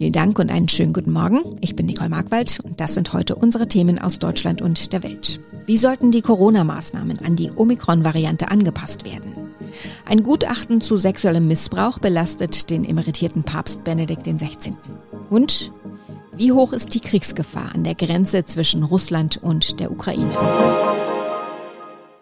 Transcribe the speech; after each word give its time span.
Vielen 0.00 0.14
Dank 0.14 0.38
und 0.38 0.50
einen 0.50 0.70
schönen 0.70 0.94
guten 0.94 1.12
Morgen. 1.12 1.58
Ich 1.60 1.76
bin 1.76 1.84
Nicole 1.84 2.08
Markwald 2.08 2.60
und 2.60 2.80
das 2.80 2.94
sind 2.94 3.12
heute 3.12 3.34
unsere 3.34 3.68
Themen 3.68 3.98
aus 3.98 4.18
Deutschland 4.18 4.62
und 4.62 4.94
der 4.94 5.02
Welt. 5.02 5.40
Wie 5.66 5.76
sollten 5.76 6.10
die 6.10 6.22
Corona-Maßnahmen 6.22 7.18
an 7.18 7.36
die 7.36 7.50
Omikron-Variante 7.54 8.50
angepasst 8.50 9.04
werden? 9.04 9.52
Ein 10.06 10.22
Gutachten 10.22 10.80
zu 10.80 10.96
sexuellem 10.96 11.46
Missbrauch 11.46 11.98
belastet 11.98 12.70
den 12.70 12.86
emeritierten 12.86 13.42
Papst 13.42 13.84
Benedikt 13.84 14.22
XVI. 14.22 14.72
Und 15.28 15.70
wie 16.34 16.52
hoch 16.52 16.72
ist 16.72 16.94
die 16.94 17.00
Kriegsgefahr 17.00 17.74
an 17.74 17.84
der 17.84 17.94
Grenze 17.94 18.46
zwischen 18.46 18.84
Russland 18.84 19.36
und 19.36 19.80
der 19.80 19.92
Ukraine? 19.92 20.34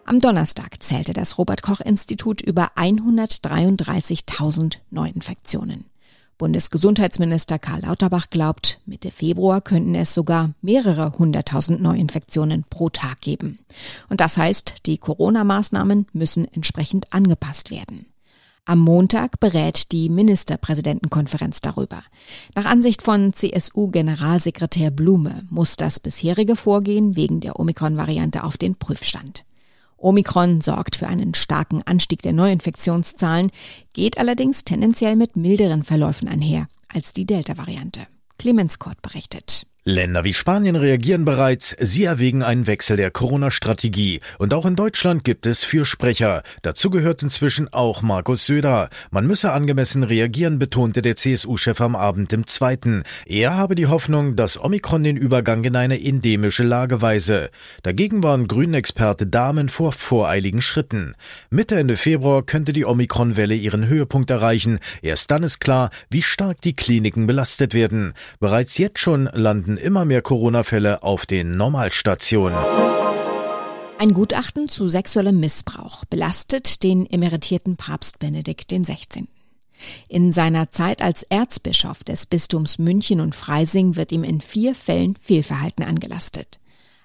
Am 0.05 0.19
Donnerstag 0.19 0.83
zählte 0.83 1.13
das 1.13 1.39
Robert 1.39 1.63
Koch 1.63 1.81
Institut 1.81 2.41
über 2.41 2.73
133.000 2.75 4.79
Neuinfektionen. 4.91 5.85
Bundesgesundheitsminister 6.39 7.59
Karl 7.59 7.83
Lauterbach 7.83 8.31
glaubt, 8.31 8.81
Mitte 8.87 9.11
Februar 9.11 9.61
könnten 9.61 9.97
es 9.97 10.15
sogar 10.15 10.55
mehrere 10.63 11.13
hunderttausend 11.19 11.83
Neuinfektionen 11.83 12.65
pro 12.71 12.89
Tag 12.89 13.21
geben. 13.21 13.59
Und 14.09 14.21
das 14.21 14.37
heißt, 14.37 14.87
die 14.87 14.99
Corona-Maßnahmen 14.99 16.07
müssen 16.13 16.47
entsprechend 16.55 17.13
angepasst 17.13 17.73
werden. 17.73 18.07
Am 18.65 18.79
Montag 18.79 19.41
berät 19.41 19.93
die 19.93 20.11
Ministerpräsidentenkonferenz 20.11 21.61
darüber. 21.63 22.03
Nach 22.55 22.67
Ansicht 22.67 23.03
von 23.03 23.33
CSU-Generalsekretär 23.33 24.91
Blume 24.91 25.43
muss 25.49 25.77
das 25.77 26.01
bisherige 26.01 26.55
Vorgehen 26.55 27.17
wegen 27.17 27.41
der 27.41 27.59
Omikron-Variante 27.59 28.45
auf 28.45 28.59
den 28.59 28.77
Prüfstand. 28.77 29.45
Omikron 29.99 30.61
sorgt 30.61 30.97
für 30.97 31.09
einen 31.09 31.35
starken 31.35 31.83
Anstieg 31.83 32.23
der 32.23 32.33
Neuinfektionszahlen, 32.33 33.51
geht 33.93 34.19
allerdings 34.19 34.65
tendenziell 34.65 35.17
mit 35.17 35.37
milderen 35.37 35.83
Verläufen 35.83 36.29
einher 36.29 36.69
als 36.89 37.13
die 37.13 37.27
Delta-Variante. 37.27 38.07
Clemens 38.39 38.79
Kort 38.79 39.03
berichtet. 39.03 39.68
Länder 39.89 40.23
wie 40.23 40.35
Spanien 40.35 40.77
reagieren 40.77 41.25
bereits. 41.25 41.75
Sie 41.81 42.05
erwägen 42.05 42.43
einen 42.43 42.67
Wechsel 42.67 42.99
der 42.99 43.11
Corona-Strategie. 43.11 44.21
Und 44.39 44.53
auch 44.53 44.67
in 44.67 44.77
Deutschland 44.77 45.25
gibt 45.25 45.47
es 45.47 45.65
Fürsprecher. 45.65 46.43
Dazu 46.61 46.91
gehört 46.91 47.23
inzwischen 47.23 47.73
auch 47.73 48.03
Markus 48.03 48.45
Söder. 48.45 48.91
Man 49.11 49.27
müsse 49.27 49.51
angemessen 49.51 50.03
reagieren, 50.03 50.59
betonte 50.59 51.01
der 51.01 51.17
CSU-Chef 51.17 51.81
am 51.81 51.97
Abend 51.97 52.35
im 52.35 52.47
Zweiten. 52.47 53.03
Er 53.25 53.57
habe 53.57 53.77
die 53.77 53.87
Hoffnung, 53.87 54.37
dass 54.37 54.63
Omikron 54.63 55.05
den 55.05 55.17
Übergang 55.17 55.65
in 55.65 55.75
eine 55.75 55.99
endemische 56.05 56.65
Lage 56.65 57.01
weise. 57.01 57.49
Dagegen 57.83 58.23
waren 58.23 58.47
Grünen-Experte 58.47 59.27
Damen 59.27 59.71
vor 59.71 59.93
voreiligen 59.93 60.61
Schritten. 60.61 61.15
Mitte 61.49 61.77
Ende 61.77 61.97
Februar 61.97 62.43
könnte 62.43 62.75
die 62.75 62.85
Omikron-Welle 62.85 63.55
ihren 63.55 63.87
Höhepunkt 63.87 64.29
erreichen. 64.29 64.81
Erst 65.01 65.31
dann 65.31 65.45
ist 65.45 65.61
klar, 65.61 65.89
wie 66.11 66.21
stark 66.21 66.61
die 66.61 66.75
Kliniken 66.75 67.27
belastet 67.27 67.73
werden. 67.73 68.13
Bereits 68.39 68.77
jetzt 68.77 68.99
schon 68.99 69.31
landen 69.33 69.78
immer 69.79 70.05
mehr 70.05 70.23
Corona-Fälle 70.23 71.03
auf 71.03 71.27
den 71.27 71.53
Normalstationen. 71.53 72.59
Ein 73.99 74.13
Gutachten 74.13 74.69
zu 74.69 74.87
sexuellem 74.87 75.41
Missbrauch 75.41 76.05
belastet 76.05 76.83
den 76.83 77.05
emeritierten 77.11 77.77
Papst 77.77 78.19
Benedikt 78.19 78.69
XVI. 78.71 79.27
In 80.09 80.33
seiner 80.33 80.71
Zeit 80.71 81.03
als 81.03 81.25
Erzbischof 81.25 82.05
des 82.05 82.27
Bistums 82.27 82.79
München 82.79 83.21
und 83.21 83.35
Freising 83.35 83.97
wird 83.97 84.13
ihm 84.13 84.25
in 84.25 84.41
vier 84.41 84.75
Fällen 84.75 85.17
Fehlverhalten 85.17 85.85
angelastet. 85.85 86.61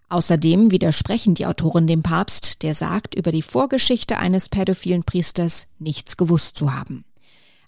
Außerdem 0.09 0.69
widersprechen 0.69 1.33
die 1.33 1.47
Autoren 1.47 1.88
dem 1.88 2.03
Papst, 2.03 2.61
der 2.61 2.75
sagt, 2.75 3.16
über 3.16 3.31
die 3.31 3.41
Vorgeschichte 3.41 4.19
eines 4.19 4.49
pädophilen 4.49 5.03
Priesters 5.03 5.66
nichts 5.79 6.17
gewusst 6.17 6.57
zu 6.57 6.75
haben. 6.75 7.05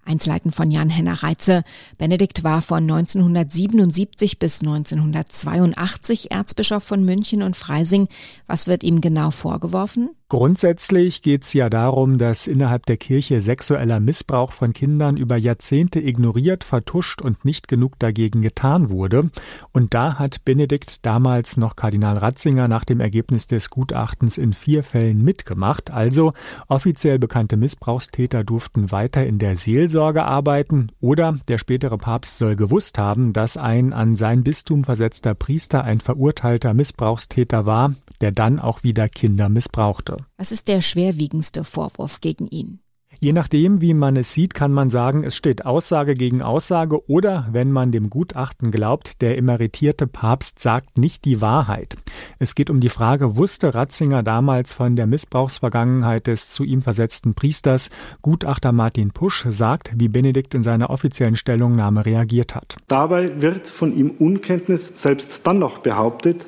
Einzelheiten 0.05 0.51
von 0.51 0.71
Jan-Henner 0.71 1.23
Reitze. 1.23 1.63
Benedikt 1.97 2.43
war 2.43 2.61
von 2.61 2.83
1977 2.83 4.39
bis 4.39 4.61
1982 4.61 6.31
Erzbischof 6.31 6.83
von 6.83 7.03
München 7.03 7.41
und 7.41 7.55
Freising. 7.55 8.07
Was 8.47 8.67
wird 8.67 8.83
ihm 8.83 9.01
genau 9.01 9.31
vorgeworfen? 9.31 10.11
Grundsätzlich 10.27 11.21
geht 11.21 11.43
es 11.43 11.53
ja 11.53 11.69
darum, 11.69 12.17
dass 12.17 12.47
innerhalb 12.47 12.87
der 12.87 12.97
Kirche 12.97 13.41
sexueller 13.41 13.99
Missbrauch 13.99 14.53
von 14.53 14.73
Kindern 14.73 15.17
über 15.17 15.37
Jahrzehnte 15.37 15.99
ignoriert, 15.99 16.63
vertuscht 16.63 17.21
und 17.21 17.45
nicht 17.45 17.67
genug 17.67 17.99
dagegen 17.99 18.41
getan 18.41 18.89
wurde. 18.89 19.29
Und 19.71 19.93
da 19.93 20.17
hat 20.17 20.43
Benedikt 20.43 21.05
damals 21.05 21.57
noch 21.57 21.75
Kardinal 21.75 22.17
Ratzinger 22.17 22.67
nach 22.67 22.85
dem 22.85 23.01
Ergebnis 23.01 23.45
des 23.45 23.69
Gutachtens 23.69 24.39
in 24.39 24.53
vier 24.53 24.83
Fällen 24.83 25.23
mitgemacht. 25.23 25.91
Also 25.91 26.33
offiziell 26.67 27.19
bekannte 27.19 27.55
Missbrauchstäter 27.55 28.43
durften 28.43 28.91
weiter 28.91 29.25
in 29.27 29.37
der 29.37 29.55
Seelsorge 29.55 29.94
arbeiten 30.03 30.91
oder 30.99 31.37
der 31.47 31.57
spätere 31.57 31.97
Papst 31.97 32.37
soll 32.37 32.55
gewusst 32.55 32.97
haben, 32.97 33.33
dass 33.33 33.57
ein 33.57 33.93
an 33.93 34.15
sein 34.15 34.43
Bistum 34.43 34.83
versetzter 34.83 35.33
Priester 35.33 35.83
ein 35.83 35.99
verurteilter 35.99 36.73
Missbrauchstäter 36.73 37.65
war, 37.65 37.95
der 38.21 38.31
dann 38.31 38.59
auch 38.59 38.83
wieder 38.83 39.09
Kinder 39.09 39.49
missbrauchte. 39.49 40.17
Was 40.37 40.51
ist 40.51 40.67
der 40.67 40.81
schwerwiegendste 40.81 41.63
Vorwurf 41.63 42.21
gegen 42.21 42.47
ihn? 42.47 42.79
Je 43.19 43.33
nachdem, 43.33 43.81
wie 43.81 43.93
man 43.93 44.15
es 44.15 44.33
sieht, 44.33 44.53
kann 44.53 44.71
man 44.71 44.89
sagen, 44.89 45.23
es 45.23 45.35
steht 45.35 45.65
Aussage 45.65 46.15
gegen 46.15 46.41
Aussage 46.41 47.09
oder, 47.09 47.47
wenn 47.51 47.71
man 47.71 47.91
dem 47.91 48.09
Gutachten 48.09 48.71
glaubt, 48.71 49.21
der 49.21 49.37
emeritierte 49.37 50.07
Papst 50.07 50.59
sagt 50.59 50.97
nicht 50.97 51.25
die 51.25 51.41
Wahrheit. 51.41 51.97
Es 52.39 52.55
geht 52.55 52.69
um 52.69 52.79
die 52.79 52.89
Frage, 52.89 53.35
wusste 53.35 53.75
Ratzinger 53.75 54.23
damals 54.23 54.73
von 54.73 54.95
der 54.95 55.07
Missbrauchsvergangenheit 55.07 56.27
des 56.27 56.49
zu 56.51 56.63
ihm 56.63 56.81
versetzten 56.81 57.33
Priesters? 57.33 57.89
Gutachter 58.21 58.71
Martin 58.71 59.11
Pusch 59.11 59.45
sagt, 59.49 59.91
wie 59.95 60.09
Benedikt 60.09 60.53
in 60.53 60.63
seiner 60.63 60.89
offiziellen 60.89 61.35
Stellungnahme 61.35 62.05
reagiert 62.05 62.55
hat. 62.55 62.75
Dabei 62.87 63.41
wird 63.41 63.67
von 63.67 63.95
ihm 63.95 64.11
Unkenntnis 64.11 65.01
selbst 65.01 65.45
dann 65.47 65.59
noch 65.59 65.79
behauptet, 65.79 66.47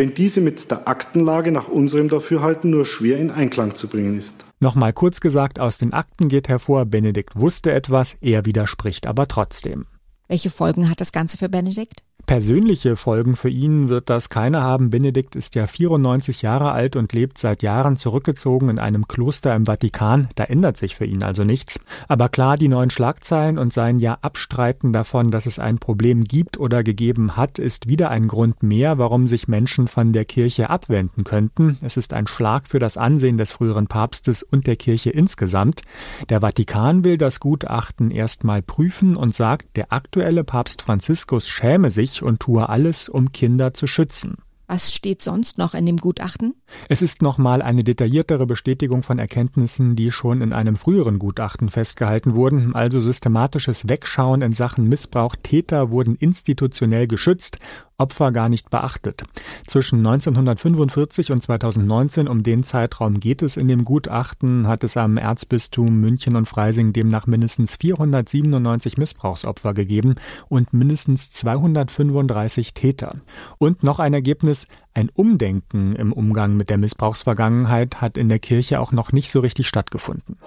wenn 0.00 0.14
diese 0.14 0.40
mit 0.40 0.70
der 0.70 0.88
Aktenlage 0.88 1.52
nach 1.52 1.68
unserem 1.68 2.08
Dafürhalten 2.08 2.70
nur 2.70 2.86
schwer 2.86 3.18
in 3.18 3.30
Einklang 3.30 3.74
zu 3.74 3.86
bringen 3.86 4.16
ist. 4.16 4.46
Nochmal 4.58 4.94
kurz 4.94 5.20
gesagt, 5.20 5.60
aus 5.60 5.76
den 5.76 5.92
Akten 5.92 6.28
geht 6.28 6.48
hervor, 6.48 6.86
Benedikt 6.86 7.36
wusste 7.36 7.70
etwas, 7.72 8.16
er 8.22 8.46
widerspricht 8.46 9.06
aber 9.06 9.28
trotzdem. 9.28 9.84
Welche 10.26 10.48
Folgen 10.48 10.88
hat 10.88 11.02
das 11.02 11.12
Ganze 11.12 11.36
für 11.36 11.50
Benedikt? 11.50 12.02
Persönliche 12.26 12.96
Folgen 12.96 13.34
für 13.34 13.48
ihn 13.48 13.88
wird 13.88 14.08
das 14.08 14.28
keine 14.28 14.62
haben. 14.62 14.90
Benedikt 14.90 15.34
ist 15.34 15.54
ja 15.54 15.66
94 15.66 16.42
Jahre 16.42 16.72
alt 16.72 16.94
und 16.96 17.12
lebt 17.12 17.38
seit 17.38 17.62
Jahren 17.62 17.96
zurückgezogen 17.96 18.68
in 18.68 18.78
einem 18.78 19.08
Kloster 19.08 19.54
im 19.54 19.66
Vatikan. 19.66 20.28
Da 20.36 20.44
ändert 20.44 20.76
sich 20.76 20.96
für 20.96 21.04
ihn 21.04 21.22
also 21.22 21.44
nichts. 21.44 21.80
Aber 22.08 22.28
klar, 22.28 22.56
die 22.56 22.68
neuen 22.68 22.90
Schlagzeilen 22.90 23.58
und 23.58 23.72
sein 23.72 23.98
ja 23.98 24.18
Abstreiten 24.22 24.92
davon, 24.92 25.30
dass 25.30 25.46
es 25.46 25.58
ein 25.58 25.78
Problem 25.78 26.24
gibt 26.24 26.58
oder 26.58 26.84
gegeben 26.84 27.36
hat, 27.36 27.58
ist 27.58 27.88
wieder 27.88 28.10
ein 28.10 28.28
Grund 28.28 28.62
mehr, 28.62 28.98
warum 28.98 29.26
sich 29.26 29.48
Menschen 29.48 29.88
von 29.88 30.12
der 30.12 30.24
Kirche 30.24 30.70
abwenden 30.70 31.24
könnten. 31.24 31.78
Es 31.82 31.96
ist 31.96 32.12
ein 32.12 32.26
Schlag 32.26 32.68
für 32.68 32.78
das 32.78 32.96
Ansehen 32.96 33.38
des 33.38 33.50
früheren 33.50 33.86
Papstes 33.86 34.42
und 34.42 34.66
der 34.66 34.76
Kirche 34.76 35.10
insgesamt. 35.10 35.82
Der 36.28 36.40
Vatikan 36.40 37.04
will 37.04 37.18
das 37.18 37.40
Gutachten 37.40 38.10
erstmal 38.10 38.62
prüfen 38.62 39.16
und 39.16 39.34
sagt, 39.34 39.76
der 39.76 39.92
aktuelle 39.92 40.44
Papst 40.44 40.82
Franziskus 40.82 41.48
schäme 41.48 41.90
sich 41.90 42.09
und 42.18 42.40
tue 42.40 42.68
alles, 42.68 43.08
um 43.08 43.32
Kinder 43.32 43.74
zu 43.74 43.86
schützen. 43.86 44.36
Was 44.70 44.94
steht 44.94 45.20
sonst 45.20 45.58
noch 45.58 45.74
in 45.74 45.84
dem 45.84 45.96
Gutachten? 45.96 46.54
Es 46.88 47.02
ist 47.02 47.22
nochmal 47.22 47.60
eine 47.60 47.82
detailliertere 47.82 48.46
Bestätigung 48.46 49.02
von 49.02 49.18
Erkenntnissen, 49.18 49.96
die 49.96 50.12
schon 50.12 50.42
in 50.42 50.52
einem 50.52 50.76
früheren 50.76 51.18
Gutachten 51.18 51.70
festgehalten 51.70 52.36
wurden, 52.36 52.76
also 52.76 53.00
systematisches 53.00 53.88
Wegschauen 53.88 54.42
in 54.42 54.52
Sachen 54.52 54.88
Missbrauch. 54.88 55.34
Täter 55.42 55.90
wurden 55.90 56.14
institutionell 56.14 57.08
geschützt 57.08 57.58
Opfer 58.00 58.32
gar 58.32 58.48
nicht 58.48 58.70
beachtet. 58.70 59.22
Zwischen 59.66 59.98
1945 59.98 61.30
und 61.30 61.42
2019, 61.42 62.26
um 62.26 62.42
den 62.42 62.64
Zeitraum 62.64 63.20
geht 63.20 63.42
es 63.42 63.56
in 63.56 63.68
dem 63.68 63.84
Gutachten, 63.84 64.66
hat 64.66 64.82
es 64.82 64.96
am 64.96 65.16
Erzbistum 65.16 66.00
München 66.00 66.34
und 66.34 66.46
Freising 66.46 66.92
demnach 66.92 67.26
mindestens 67.26 67.76
497 67.76 68.96
Missbrauchsopfer 68.96 69.74
gegeben 69.74 70.16
und 70.48 70.72
mindestens 70.72 71.30
235 71.30 72.74
Täter. 72.74 73.16
Und 73.58 73.82
noch 73.82 73.98
ein 73.98 74.14
Ergebnis, 74.14 74.66
ein 74.94 75.10
Umdenken 75.10 75.94
im 75.94 76.12
Umgang 76.12 76.56
mit 76.56 76.70
der 76.70 76.78
Missbrauchsvergangenheit 76.78 78.00
hat 78.00 78.16
in 78.16 78.28
der 78.28 78.38
Kirche 78.38 78.80
auch 78.80 78.92
noch 78.92 79.12
nicht 79.12 79.30
so 79.30 79.40
richtig 79.40 79.68
stattgefunden. 79.68 80.38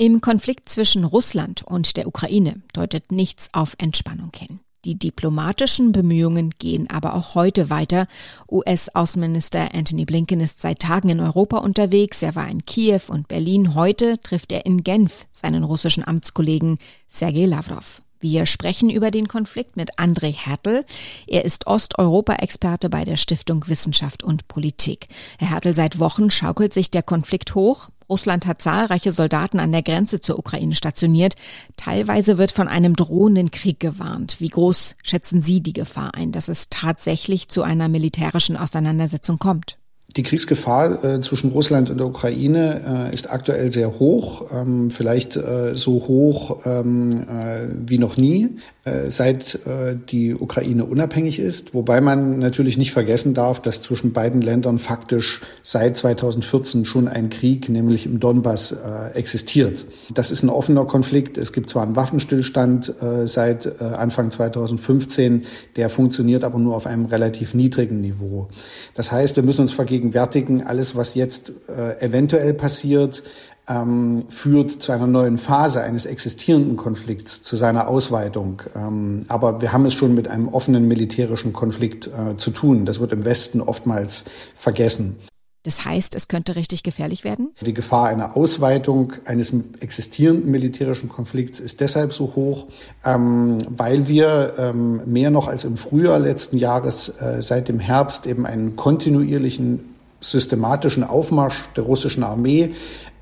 Im 0.00 0.20
Konflikt 0.20 0.68
zwischen 0.68 1.02
Russland 1.02 1.62
und 1.62 1.96
der 1.96 2.06
Ukraine 2.06 2.62
deutet 2.72 3.10
nichts 3.10 3.48
auf 3.52 3.74
Entspannung 3.78 4.30
hin. 4.32 4.60
Die 4.84 4.98
diplomatischen 4.98 5.92
Bemühungen 5.92 6.50
gehen 6.58 6.88
aber 6.88 7.14
auch 7.14 7.34
heute 7.34 7.68
weiter. 7.68 8.06
US-Außenminister 8.50 9.74
Anthony 9.74 10.04
Blinken 10.04 10.40
ist 10.40 10.62
seit 10.62 10.78
Tagen 10.80 11.08
in 11.08 11.20
Europa 11.20 11.58
unterwegs. 11.58 12.22
Er 12.22 12.36
war 12.36 12.48
in 12.48 12.64
Kiew 12.64 13.00
und 13.08 13.26
Berlin. 13.26 13.74
Heute 13.74 14.20
trifft 14.22 14.52
er 14.52 14.66
in 14.66 14.84
Genf 14.84 15.26
seinen 15.32 15.64
russischen 15.64 16.06
Amtskollegen 16.06 16.78
Sergei 17.08 17.46
Lavrov. 17.46 18.02
Wir 18.20 18.46
sprechen 18.46 18.90
über 18.90 19.10
den 19.10 19.28
Konflikt 19.28 19.76
mit 19.76 19.96
André 19.98 20.32
Hertel. 20.32 20.84
Er 21.26 21.44
ist 21.44 21.66
Osteuropa-Experte 21.66 22.88
bei 22.88 23.04
der 23.04 23.16
Stiftung 23.16 23.68
Wissenschaft 23.68 24.24
und 24.24 24.48
Politik. 24.48 25.08
Herr 25.38 25.50
Hertel, 25.50 25.74
seit 25.74 25.98
Wochen 26.00 26.30
schaukelt 26.30 26.74
sich 26.74 26.90
der 26.90 27.04
Konflikt 27.04 27.54
hoch. 27.54 27.90
Russland 28.08 28.46
hat 28.46 28.62
zahlreiche 28.62 29.12
Soldaten 29.12 29.60
an 29.60 29.72
der 29.72 29.82
Grenze 29.82 30.20
zur 30.20 30.38
Ukraine 30.38 30.74
stationiert. 30.74 31.34
Teilweise 31.76 32.38
wird 32.38 32.52
von 32.52 32.68
einem 32.68 32.96
drohenden 32.96 33.50
Krieg 33.50 33.80
gewarnt. 33.80 34.40
Wie 34.40 34.48
groß 34.48 34.96
schätzen 35.02 35.42
Sie 35.42 35.60
die 35.62 35.72
Gefahr 35.72 36.14
ein, 36.14 36.32
dass 36.32 36.48
es 36.48 36.68
tatsächlich 36.70 37.48
zu 37.48 37.62
einer 37.62 37.88
militärischen 37.88 38.56
Auseinandersetzung 38.56 39.38
kommt? 39.38 39.78
Die 40.16 40.22
Kriegsgefahr 40.22 41.04
äh, 41.04 41.20
zwischen 41.20 41.50
Russland 41.50 41.90
und 41.90 41.98
der 41.98 42.06
Ukraine 42.06 43.08
äh, 43.10 43.14
ist 43.14 43.30
aktuell 43.30 43.70
sehr 43.70 43.98
hoch, 43.98 44.46
ähm, 44.50 44.90
vielleicht 44.90 45.36
äh, 45.36 45.74
so 45.74 46.08
hoch 46.08 46.60
ähm, 46.64 47.10
äh, 47.10 47.66
wie 47.86 47.98
noch 47.98 48.16
nie, 48.16 48.56
äh, 48.84 49.10
seit 49.10 49.66
äh, 49.66 49.96
die 50.10 50.34
Ukraine 50.34 50.86
unabhängig 50.86 51.38
ist. 51.38 51.74
Wobei 51.74 52.00
man 52.00 52.38
natürlich 52.38 52.78
nicht 52.78 52.92
vergessen 52.92 53.34
darf, 53.34 53.60
dass 53.60 53.82
zwischen 53.82 54.14
beiden 54.14 54.40
Ländern 54.40 54.78
faktisch 54.78 55.42
seit 55.62 55.98
2014 55.98 56.86
schon 56.86 57.06
ein 57.06 57.28
Krieg, 57.28 57.68
nämlich 57.68 58.06
im 58.06 58.18
Donbass, 58.18 58.74
existiert. 59.14 59.86
Das 60.12 60.30
ist 60.30 60.42
ein 60.42 60.48
offener 60.48 60.86
Konflikt. 60.86 61.36
Es 61.36 61.52
gibt 61.52 61.68
zwar 61.68 61.82
einen 61.82 61.96
Waffenstillstand 61.96 62.94
seit 63.24 63.80
Anfang 63.80 64.30
2015, 64.30 65.44
der 65.76 65.88
funktioniert 65.88 66.44
aber 66.44 66.58
nur 66.58 66.76
auf 66.76 66.86
einem 66.86 67.06
relativ 67.06 67.54
niedrigen 67.54 68.00
Niveau. 68.00 68.48
Das 68.94 69.12
heißt, 69.12 69.36
wir 69.36 69.42
müssen 69.42 69.62
uns 69.62 69.72
vergeben, 69.72 69.97
vergegenwärtigen, 69.98 70.66
alles, 70.66 70.96
was 70.96 71.14
jetzt 71.14 71.52
äh, 71.68 72.00
eventuell 72.00 72.54
passiert, 72.54 73.22
ähm, 73.68 74.24
führt 74.28 74.70
zu 74.70 74.92
einer 74.92 75.06
neuen 75.06 75.36
Phase 75.38 75.82
eines 75.82 76.06
existierenden 76.06 76.76
Konflikts, 76.76 77.42
zu 77.42 77.56
seiner 77.56 77.88
Ausweitung. 77.88 78.62
Ähm, 78.74 79.24
aber 79.28 79.60
wir 79.60 79.72
haben 79.72 79.84
es 79.84 79.94
schon 79.94 80.14
mit 80.14 80.28
einem 80.28 80.48
offenen 80.48 80.88
militärischen 80.88 81.52
Konflikt 81.52 82.06
äh, 82.06 82.36
zu 82.36 82.50
tun. 82.50 82.86
Das 82.86 83.00
wird 83.00 83.12
im 83.12 83.24
Westen 83.24 83.60
oftmals 83.60 84.24
vergessen. 84.54 85.16
Das 85.64 85.84
heißt, 85.84 86.14
es 86.14 86.28
könnte 86.28 86.56
richtig 86.56 86.82
gefährlich 86.82 87.24
werden? 87.24 87.50
Die 87.60 87.74
Gefahr 87.74 88.08
einer 88.08 88.36
Ausweitung 88.36 89.14
eines 89.24 89.52
existierenden 89.80 90.50
militärischen 90.50 91.08
Konflikts 91.08 91.58
ist 91.60 91.80
deshalb 91.80 92.12
so 92.12 92.32
hoch, 92.36 92.66
ähm, 93.04 93.58
weil 93.68 94.08
wir 94.08 94.54
ähm, 94.56 95.02
mehr 95.04 95.30
noch 95.30 95.48
als 95.48 95.64
im 95.64 95.76
Frühjahr 95.76 96.18
letzten 96.18 96.58
Jahres 96.58 97.20
äh, 97.20 97.42
seit 97.42 97.68
dem 97.68 97.80
Herbst 97.80 98.26
eben 98.26 98.46
einen 98.46 98.76
kontinuierlichen 98.76 99.94
systematischen 100.20 101.04
Aufmarsch 101.04 101.64
der 101.76 101.84
russischen 101.84 102.22
Armee 102.22 102.74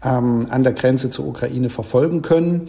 ähm, 0.05 0.47
an 0.51 0.63
der 0.63 0.73
Grenze 0.73 1.11
zur 1.11 1.27
Ukraine 1.27 1.71
verfolgen 1.71 2.23
können, 2.23 2.69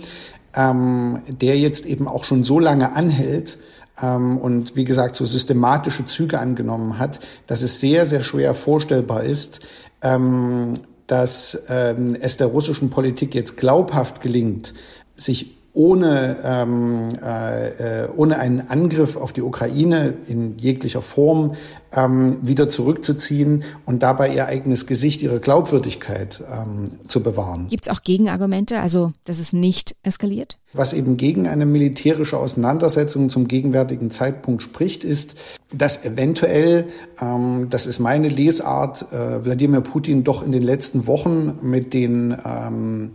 ähm, 0.55 1.19
der 1.27 1.57
jetzt 1.57 1.85
eben 1.85 2.07
auch 2.07 2.23
schon 2.23 2.43
so 2.43 2.59
lange 2.59 2.95
anhält, 2.95 3.57
ähm, 4.01 4.37
und 4.37 4.75
wie 4.75 4.85
gesagt 4.85 5.15
so 5.15 5.25
systematische 5.25 6.05
Züge 6.05 6.39
angenommen 6.39 6.99
hat, 6.99 7.19
dass 7.47 7.61
es 7.61 7.79
sehr, 7.79 8.05
sehr 8.05 8.21
schwer 8.21 8.53
vorstellbar 8.53 9.23
ist, 9.23 9.61
ähm, 10.01 10.75
dass 11.07 11.65
ähm, 11.69 12.15
es 12.19 12.37
der 12.37 12.47
russischen 12.47 12.89
Politik 12.89 13.33
jetzt 13.33 13.57
glaubhaft 13.57 14.21
gelingt, 14.21 14.73
sich 15.15 15.56
ohne, 15.77 16.37
ähm, 16.43 17.15
äh, 17.21 18.07
ohne 18.15 18.39
einen 18.39 18.67
Angriff 18.67 19.15
auf 19.15 19.31
die 19.31 19.43
Ukraine 19.43 20.15
in 20.27 20.57
jeglicher 20.57 21.03
Form 21.03 21.53
ähm, 21.93 22.37
wieder 22.41 22.67
zurückzuziehen 22.67 23.63
und 23.85 24.01
dabei 24.01 24.33
ihr 24.33 24.47
eigenes 24.47 24.87
Gesicht, 24.87 25.21
ihre 25.21 25.39
Glaubwürdigkeit 25.39 26.41
ähm, 26.51 26.89
zu 27.07 27.21
bewahren. 27.21 27.67
Gibt 27.69 27.87
es 27.87 27.93
auch 27.95 28.01
Gegenargumente, 28.01 28.81
also 28.81 29.13
dass 29.25 29.37
es 29.37 29.53
nicht 29.53 29.95
eskaliert? 30.01 30.57
Was 30.73 30.93
eben 30.93 31.15
gegen 31.15 31.47
eine 31.47 31.67
militärische 31.67 32.37
Auseinandersetzung 32.37 33.29
zum 33.29 33.47
gegenwärtigen 33.47 34.09
Zeitpunkt 34.09 34.63
spricht, 34.63 35.03
ist, 35.03 35.35
dass 35.71 36.03
eventuell, 36.03 36.87
ähm, 37.21 37.67
das 37.69 37.85
ist 37.85 37.99
meine 37.99 38.29
Lesart, 38.29 39.11
äh, 39.13 39.45
Wladimir 39.45 39.81
Putin 39.81 40.23
doch 40.23 40.43
in 40.43 40.51
den 40.51 40.63
letzten 40.63 41.05
Wochen 41.05 41.59
mit 41.61 41.93
den 41.93 42.35
ähm, 42.43 43.11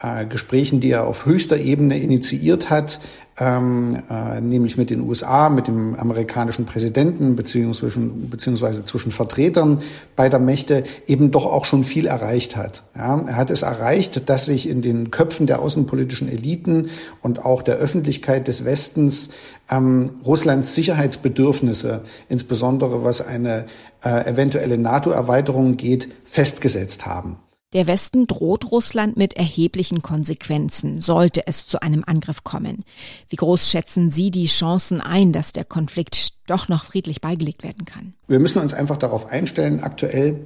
äh, 0.00 0.26
Gesprächen, 0.26 0.80
die 0.80 0.90
er 0.90 1.06
auf 1.06 1.26
höchster 1.26 1.58
Ebene 1.58 1.98
initiiert 1.98 2.70
hat, 2.70 3.00
ähm, 3.36 3.98
äh, 4.08 4.40
nämlich 4.40 4.76
mit 4.76 4.90
den 4.90 5.00
USA, 5.00 5.48
mit 5.48 5.66
dem 5.66 5.96
amerikanischen 5.96 6.66
Präsidenten 6.66 7.34
beziehungsweise, 7.34 7.98
beziehungsweise 7.98 8.84
zwischen 8.84 9.10
Vertretern 9.10 9.82
beider 10.14 10.38
Mächte 10.38 10.84
eben 11.06 11.30
doch 11.32 11.44
auch 11.46 11.64
schon 11.64 11.82
viel 11.82 12.06
erreicht 12.06 12.56
hat. 12.56 12.84
Ja, 12.96 13.20
er 13.26 13.36
hat 13.36 13.50
es 13.50 13.62
erreicht, 13.62 14.28
dass 14.28 14.46
sich 14.46 14.68
in 14.68 14.82
den 14.82 15.10
Köpfen 15.10 15.46
der 15.46 15.62
außenpolitischen 15.62 16.28
Eliten 16.28 16.90
und 17.22 17.44
auch 17.44 17.62
der 17.62 17.76
Öffentlichkeit 17.76 18.46
des 18.46 18.64
Westens 18.64 19.30
ähm, 19.68 20.12
Russlands 20.24 20.74
Sicherheitsbedürfnisse, 20.76 22.02
insbesondere 22.28 23.02
was 23.02 23.26
eine 23.26 23.66
äh, 24.04 24.30
eventuelle 24.30 24.78
NATO-Erweiterung 24.78 25.76
geht, 25.76 26.08
festgesetzt 26.24 27.06
haben. 27.06 27.38
Der 27.74 27.88
Westen 27.88 28.28
droht 28.28 28.70
Russland 28.70 29.16
mit 29.16 29.34
erheblichen 29.34 30.00
Konsequenzen, 30.00 31.00
sollte 31.00 31.48
es 31.48 31.66
zu 31.66 31.82
einem 31.82 32.04
Angriff 32.06 32.44
kommen. 32.44 32.84
Wie 33.28 33.36
groß 33.36 33.68
schätzen 33.68 34.10
Sie 34.10 34.30
die 34.30 34.46
Chancen 34.46 35.00
ein, 35.00 35.32
dass 35.32 35.50
der 35.50 35.64
Konflikt 35.64 36.34
doch 36.46 36.68
noch 36.68 36.84
friedlich 36.84 37.20
beigelegt 37.20 37.64
werden 37.64 37.84
kann? 37.84 38.14
Wir 38.28 38.38
müssen 38.38 38.60
uns 38.60 38.74
einfach 38.74 38.96
darauf 38.96 39.26
einstellen, 39.26 39.80
aktuell, 39.82 40.38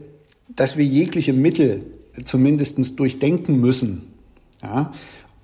dass 0.48 0.78
wir 0.78 0.86
jegliche 0.86 1.34
Mittel 1.34 1.84
zumindest 2.25 2.98
durchdenken 2.98 3.60
müssen, 3.60 4.14
ja, 4.62 4.90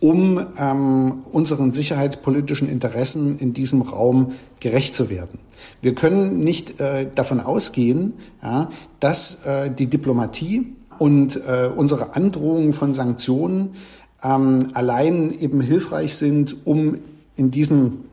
um 0.00 0.44
ähm, 0.58 1.22
unseren 1.32 1.72
sicherheitspolitischen 1.72 2.68
Interessen 2.68 3.38
in 3.38 3.52
diesem 3.52 3.82
Raum 3.82 4.32
gerecht 4.60 4.94
zu 4.94 5.10
werden. 5.10 5.38
Wir 5.82 5.94
können 5.94 6.40
nicht 6.40 6.80
äh, 6.80 7.08
davon 7.14 7.40
ausgehen, 7.40 8.14
ja, 8.42 8.70
dass 9.00 9.44
äh, 9.44 9.70
die 9.70 9.86
Diplomatie 9.86 10.74
und 10.98 11.36
äh, 11.36 11.70
unsere 11.74 12.14
Androhungen 12.16 12.72
von 12.72 12.94
Sanktionen 12.94 13.74
ähm, 14.22 14.68
allein 14.74 15.32
eben 15.38 15.60
hilfreich 15.60 16.16
sind, 16.16 16.66
um 16.66 16.98
in 17.36 17.50
diesem 17.50 18.04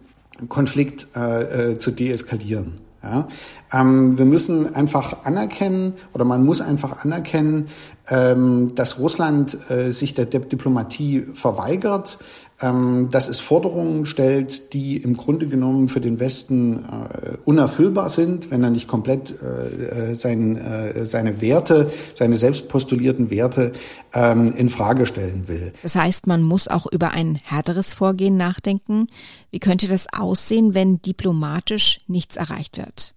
Konflikt 0.49 1.07
äh, 1.15 1.71
äh, 1.71 1.77
zu 1.77 1.91
deeskalieren. 1.91 2.75
Ja? 3.03 3.27
Ähm, 3.73 4.17
wir 4.17 4.25
müssen 4.25 4.75
einfach 4.75 5.23
anerkennen 5.23 5.93
oder 6.13 6.25
man 6.25 6.43
muss 6.43 6.61
einfach 6.61 7.03
anerkennen, 7.03 7.67
ähm, 8.09 8.73
dass 8.75 8.99
Russland 8.99 9.57
äh, 9.69 9.91
sich 9.91 10.13
der 10.13 10.25
Diplomatie 10.25 11.27
verweigert, 11.33 12.19
dass 12.61 13.27
es 13.27 13.39
Forderungen 13.39 14.05
stellt, 14.05 14.73
die 14.73 14.97
im 14.97 15.17
Grunde 15.17 15.47
genommen 15.47 15.87
für 15.87 15.99
den 15.99 16.19
Westen 16.19 16.85
äh, 16.85 17.37
unerfüllbar 17.43 18.09
sind, 18.09 18.51
wenn 18.51 18.63
er 18.63 18.69
nicht 18.69 18.87
komplett 18.87 19.31
äh, 19.41 20.13
sein, 20.13 20.57
äh, 20.57 21.05
seine 21.05 21.41
Werte, 21.41 21.89
seine 22.13 22.35
selbst 22.35 22.69
postulierten 22.69 23.31
Werte 23.31 23.71
ähm, 24.13 24.53
in 24.55 24.69
Frage 24.69 25.05
stellen 25.05 25.47
will. 25.47 25.73
Das 25.81 25.95
heißt, 25.95 26.27
man 26.27 26.43
muss 26.43 26.67
auch 26.67 26.85
über 26.91 27.11
ein 27.11 27.35
härteres 27.35 27.93
Vorgehen 27.93 28.37
nachdenken. 28.37 29.07
Wie 29.49 29.59
könnte 29.59 29.87
das 29.87 30.05
aussehen, 30.13 30.75
wenn 30.75 31.01
diplomatisch 31.01 32.01
nichts 32.07 32.35
erreicht 32.35 32.77
wird? 32.77 33.15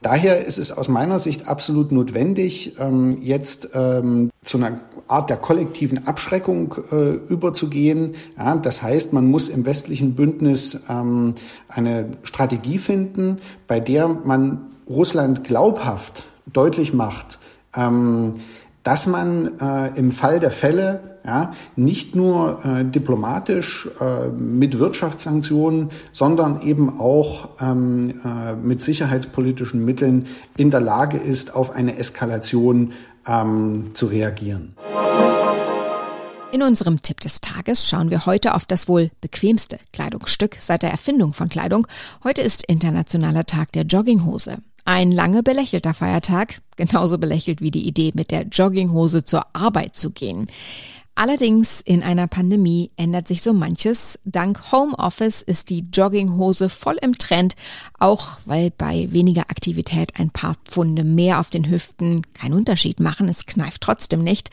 Daher 0.00 0.44
ist 0.44 0.58
es 0.58 0.72
aus 0.72 0.88
meiner 0.88 1.18
Sicht 1.18 1.48
absolut 1.48 1.92
notwendig, 1.92 2.78
ähm, 2.78 3.18
jetzt 3.20 3.70
ähm, 3.74 4.30
zu 4.42 4.58
einer 4.58 4.80
Art 5.12 5.30
der 5.30 5.36
kollektiven 5.36 6.06
Abschreckung 6.06 6.74
äh, 6.90 7.12
überzugehen. 7.32 8.14
Ja, 8.36 8.56
das 8.56 8.82
heißt, 8.82 9.12
man 9.12 9.26
muss 9.26 9.48
im 9.48 9.66
westlichen 9.66 10.14
Bündnis 10.14 10.84
ähm, 10.88 11.34
eine 11.68 12.06
Strategie 12.22 12.78
finden, 12.78 13.38
bei 13.66 13.78
der 13.78 14.08
man 14.08 14.66
Russland 14.88 15.44
glaubhaft 15.44 16.26
deutlich 16.52 16.92
macht, 16.92 17.38
dass 18.82 19.06
man 19.06 19.58
äh, 19.58 19.96
im 19.96 20.10
Fall 20.10 20.40
der 20.40 20.50
Fälle 20.50 21.18
ja, 21.24 21.52
nicht 21.76 22.14
nur 22.14 22.64
äh, 22.64 22.84
diplomatisch 22.84 23.88
äh, 24.00 24.28
mit 24.28 24.78
Wirtschaftssanktionen, 24.78 25.88
sondern 26.10 26.62
eben 26.62 26.98
auch 26.98 27.50
ähm, 27.60 28.14
äh, 28.24 28.54
mit 28.54 28.82
sicherheitspolitischen 28.82 29.84
Mitteln 29.84 30.24
in 30.56 30.70
der 30.70 30.80
Lage 30.80 31.18
ist, 31.18 31.54
auf 31.54 31.70
eine 31.70 31.96
Eskalation 31.96 32.92
ähm, 33.26 33.90
zu 33.94 34.06
reagieren. 34.06 34.74
In 36.52 36.62
unserem 36.62 37.00
Tipp 37.00 37.18
des 37.20 37.40
Tages 37.40 37.88
schauen 37.88 38.10
wir 38.10 38.26
heute 38.26 38.54
auf 38.54 38.66
das 38.66 38.86
wohl 38.86 39.10
bequemste 39.20 39.78
Kleidungsstück 39.92 40.56
seit 40.60 40.82
der 40.82 40.90
Erfindung 40.90 41.32
von 41.32 41.48
Kleidung. 41.48 41.86
Heute 42.24 42.42
ist 42.42 42.64
Internationaler 42.64 43.46
Tag 43.46 43.72
der 43.72 43.84
Jogginghose. 43.84 44.58
Ein 44.84 45.12
lange 45.12 45.42
belächelter 45.42 45.94
Feiertag, 45.94 46.60
genauso 46.76 47.18
belächelt 47.18 47.60
wie 47.60 47.70
die 47.70 47.86
Idee, 47.86 48.12
mit 48.14 48.30
der 48.30 48.42
Jogginghose 48.42 49.24
zur 49.24 49.46
Arbeit 49.54 49.94
zu 49.94 50.10
gehen. 50.10 50.48
Allerdings 51.14 51.82
in 51.82 52.02
einer 52.02 52.26
Pandemie 52.26 52.90
ändert 52.96 53.28
sich 53.28 53.42
so 53.42 53.52
manches. 53.52 54.18
Dank 54.24 54.72
Homeoffice 54.72 55.42
ist 55.42 55.68
die 55.68 55.86
Jogginghose 55.92 56.70
voll 56.70 56.96
im 57.02 57.18
Trend, 57.18 57.54
auch 57.98 58.38
weil 58.46 58.70
bei 58.70 59.08
weniger 59.12 59.42
Aktivität 59.42 60.18
ein 60.18 60.30
paar 60.30 60.56
Pfunde 60.64 61.04
mehr 61.04 61.38
auf 61.38 61.50
den 61.50 61.68
Hüften 61.68 62.22
keinen 62.32 62.54
Unterschied 62.54 62.98
machen. 62.98 63.28
Es 63.28 63.44
kneift 63.44 63.82
trotzdem 63.82 64.24
nicht. 64.24 64.50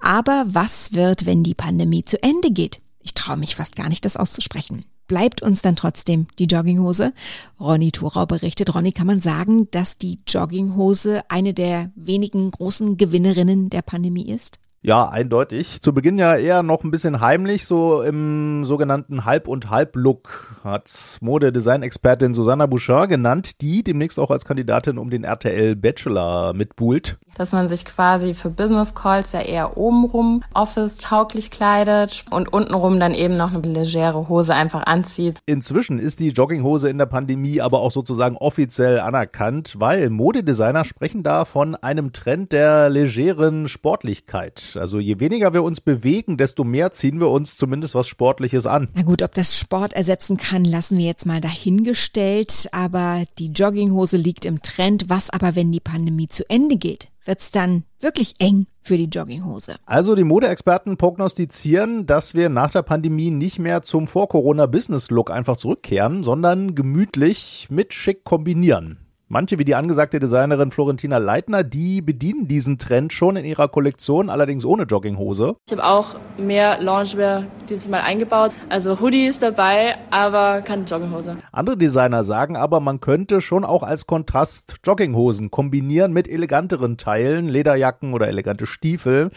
Aber 0.00 0.46
was 0.48 0.94
wird, 0.94 1.26
wenn 1.26 1.44
die 1.44 1.54
Pandemie 1.54 2.04
zu 2.04 2.20
Ende 2.22 2.50
geht? 2.50 2.80
Ich 3.02 3.12
traue 3.12 3.36
mich 3.36 3.54
fast 3.54 3.76
gar 3.76 3.90
nicht, 3.90 4.04
das 4.04 4.16
auszusprechen. 4.16 4.86
Bleibt 5.08 5.42
uns 5.42 5.62
dann 5.62 5.74
trotzdem 5.74 6.28
die 6.38 6.44
Jogginghose? 6.44 7.12
Ronny 7.58 7.90
Thorau 7.90 8.26
berichtet. 8.26 8.74
Ronny, 8.74 8.92
kann 8.92 9.06
man 9.06 9.20
sagen, 9.20 9.68
dass 9.72 9.98
die 9.98 10.20
Jogginghose 10.28 11.22
eine 11.28 11.54
der 11.54 11.90
wenigen 11.96 12.50
großen 12.50 12.96
Gewinnerinnen 12.96 13.70
der 13.70 13.82
Pandemie 13.82 14.30
ist? 14.30 14.60
Ja, 14.80 15.08
eindeutig. 15.08 15.80
Zu 15.80 15.92
Beginn 15.92 16.18
ja 16.18 16.36
eher 16.36 16.62
noch 16.62 16.84
ein 16.84 16.92
bisschen 16.92 17.20
heimlich, 17.20 17.66
so 17.66 18.02
im 18.02 18.64
sogenannten 18.64 19.24
Halb- 19.24 19.48
und 19.48 19.70
Halb-Look 19.70 20.56
hat's 20.62 21.18
Modedesign-Expertin 21.20 22.32
Susanna 22.32 22.66
Bouchard 22.66 23.08
genannt, 23.08 23.60
die 23.60 23.82
demnächst 23.82 24.20
auch 24.20 24.30
als 24.30 24.44
Kandidatin 24.44 24.98
um 24.98 25.10
den 25.10 25.24
RTL 25.24 25.74
Bachelor 25.74 26.52
mitbuhlt. 26.52 27.18
Dass 27.36 27.52
man 27.52 27.68
sich 27.68 27.84
quasi 27.84 28.34
für 28.34 28.50
Business 28.50 28.94
Calls 28.94 29.32
ja 29.32 29.40
eher 29.40 29.76
obenrum 29.76 30.42
Office-tauglich 30.54 31.50
kleidet 31.50 32.24
und 32.30 32.52
untenrum 32.52 33.00
dann 33.00 33.14
eben 33.14 33.36
noch 33.36 33.52
eine 33.52 33.62
legere 33.62 34.28
Hose 34.28 34.54
einfach 34.54 34.86
anzieht. 34.86 35.38
Inzwischen 35.46 35.98
ist 35.98 36.20
die 36.20 36.30
Jogginghose 36.30 36.88
in 36.88 36.98
der 36.98 37.06
Pandemie 37.06 37.60
aber 37.60 37.80
auch 37.80 37.92
sozusagen 37.92 38.36
offiziell 38.36 39.00
anerkannt, 39.00 39.74
weil 39.78 40.10
Modedesigner 40.10 40.84
sprechen 40.84 41.22
da 41.22 41.44
von 41.44 41.74
einem 41.74 42.12
Trend 42.12 42.52
der 42.52 42.90
legeren 42.90 43.68
Sportlichkeit. 43.68 44.67
Also 44.76 44.98
je 44.98 45.20
weniger 45.20 45.52
wir 45.52 45.62
uns 45.62 45.80
bewegen, 45.80 46.36
desto 46.36 46.64
mehr 46.64 46.92
ziehen 46.92 47.20
wir 47.20 47.30
uns 47.30 47.56
zumindest 47.56 47.94
was 47.94 48.08
Sportliches 48.08 48.66
an. 48.66 48.88
Na 48.94 49.02
gut, 49.02 49.22
ob 49.22 49.34
das 49.34 49.58
Sport 49.58 49.92
ersetzen 49.92 50.36
kann, 50.36 50.64
lassen 50.64 50.98
wir 50.98 51.06
jetzt 51.06 51.26
mal 51.26 51.40
dahingestellt. 51.40 52.68
Aber 52.72 53.24
die 53.38 53.52
Jogginghose 53.52 54.16
liegt 54.16 54.44
im 54.44 54.62
Trend. 54.62 55.08
Was 55.08 55.30
aber, 55.30 55.56
wenn 55.56 55.72
die 55.72 55.80
Pandemie 55.80 56.28
zu 56.28 56.48
Ende 56.48 56.76
geht? 56.76 57.08
wird's 57.28 57.50
dann 57.50 57.84
wirklich 58.00 58.36
eng 58.38 58.66
für 58.80 58.96
die 58.96 59.04
Jogginghose. 59.04 59.76
Also 59.84 60.16
die 60.16 60.24
Modeexperten 60.24 60.96
prognostizieren, 60.96 62.06
dass 62.06 62.34
wir 62.34 62.48
nach 62.48 62.70
der 62.70 62.82
Pandemie 62.82 63.30
nicht 63.30 63.58
mehr 63.58 63.82
zum 63.82 64.08
Vor-Corona-Business-Look 64.08 65.30
einfach 65.30 65.58
zurückkehren, 65.58 66.24
sondern 66.24 66.74
gemütlich 66.74 67.68
mit 67.70 67.92
schick 67.92 68.24
kombinieren. 68.24 69.07
Manche, 69.30 69.58
wie 69.58 69.64
die 69.66 69.74
angesagte 69.74 70.20
Designerin 70.20 70.70
Florentina 70.70 71.18
Leitner, 71.18 71.62
die 71.62 72.00
bedienen 72.00 72.48
diesen 72.48 72.78
Trend 72.78 73.12
schon 73.12 73.36
in 73.36 73.44
ihrer 73.44 73.68
Kollektion, 73.68 74.30
allerdings 74.30 74.64
ohne 74.64 74.84
Jogginghose. 74.84 75.56
Ich 75.66 75.72
habe 75.72 75.84
auch 75.84 76.14
mehr 76.38 76.80
Loungewear 76.80 77.44
dieses 77.68 77.90
Mal 77.90 78.00
eingebaut. 78.00 78.52
Also 78.70 79.00
Hoodie 79.00 79.26
ist 79.26 79.42
dabei, 79.42 79.98
aber 80.10 80.62
keine 80.62 80.84
Jogginghose. 80.84 81.36
Andere 81.52 81.76
Designer 81.76 82.24
sagen 82.24 82.56
aber, 82.56 82.80
man 82.80 83.00
könnte 83.00 83.42
schon 83.42 83.66
auch 83.66 83.82
als 83.82 84.06
Kontrast 84.06 84.76
Jogginghosen 84.82 85.50
kombinieren 85.50 86.14
mit 86.14 86.26
eleganteren 86.26 86.96
Teilen, 86.96 87.48
Lederjacken 87.48 88.14
oder 88.14 88.28
elegante 88.28 88.66
Stiefel. 88.66 89.28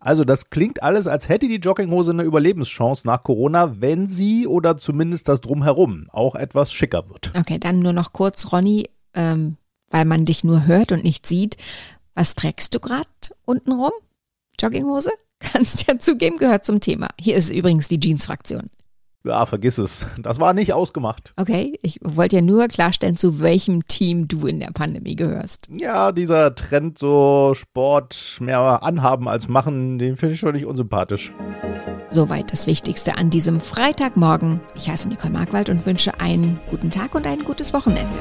Also 0.00 0.24
das 0.24 0.50
klingt 0.50 0.82
alles, 0.82 1.06
als 1.06 1.28
hätte 1.28 1.46
die 1.46 1.60
Jogginghose 1.60 2.10
eine 2.10 2.24
Überlebenschance 2.24 3.06
nach 3.06 3.22
Corona, 3.22 3.80
wenn 3.80 4.08
sie 4.08 4.48
oder 4.48 4.76
zumindest 4.76 5.28
das 5.28 5.40
Drumherum 5.40 6.08
auch 6.10 6.34
etwas 6.34 6.72
schicker 6.72 7.08
wird. 7.08 7.30
Okay, 7.38 7.58
dann 7.60 7.78
nur 7.78 7.92
noch 7.92 8.12
kurz, 8.12 8.52
Ronny, 8.52 8.86
ähm, 9.16 9.56
weil 9.90 10.04
man 10.04 10.24
dich 10.24 10.44
nur 10.44 10.66
hört 10.66 10.92
und 10.92 11.02
nicht 11.02 11.26
sieht. 11.26 11.56
Was 12.14 12.34
trägst 12.34 12.74
du 12.74 12.80
gerade 12.80 13.10
untenrum? 13.44 13.92
Jogginghose? 14.60 15.10
Kannst 15.40 15.86
ja 15.86 15.98
zugeben, 15.98 16.38
gehört 16.38 16.64
zum 16.64 16.80
Thema. 16.80 17.08
Hier 17.20 17.36
ist 17.36 17.50
übrigens 17.50 17.88
die 17.88 18.00
Jeans-Fraktion. 18.00 18.70
Ja, 19.26 19.44
vergiss 19.44 19.76
es. 19.76 20.06
Das 20.22 20.38
war 20.38 20.54
nicht 20.54 20.72
ausgemacht. 20.72 21.34
Okay, 21.36 21.78
ich 21.82 21.98
wollte 22.02 22.36
ja 22.36 22.42
nur 22.42 22.68
klarstellen, 22.68 23.16
zu 23.16 23.40
welchem 23.40 23.86
Team 23.88 24.28
du 24.28 24.46
in 24.46 24.60
der 24.60 24.70
Pandemie 24.70 25.16
gehörst. 25.16 25.68
Ja, 25.76 26.12
dieser 26.12 26.54
Trend, 26.54 26.96
so 26.98 27.52
Sport 27.54 28.38
mehr 28.40 28.84
anhaben 28.84 29.26
als 29.26 29.48
machen, 29.48 29.98
den 29.98 30.16
finde 30.16 30.34
ich 30.34 30.40
schon 30.40 30.52
nicht 30.52 30.64
unsympathisch. 30.64 31.32
Soweit 32.08 32.52
das 32.52 32.68
Wichtigste 32.68 33.18
an 33.18 33.30
diesem 33.30 33.58
Freitagmorgen. 33.58 34.60
Ich 34.76 34.88
heiße 34.88 35.08
Nicole 35.08 35.32
Markwald 35.32 35.70
und 35.70 35.84
wünsche 35.86 36.20
einen 36.20 36.60
guten 36.70 36.92
Tag 36.92 37.16
und 37.16 37.26
ein 37.26 37.42
gutes 37.42 37.74
Wochenende. 37.74 38.14